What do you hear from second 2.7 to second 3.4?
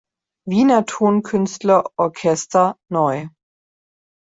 neu.